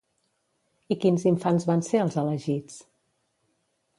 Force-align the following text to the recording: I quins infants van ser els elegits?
I 0.93 0.95
quins 1.03 1.25
infants 1.33 1.69
van 1.69 1.85
ser 1.89 2.01
els 2.05 2.17
elegits? 2.21 2.79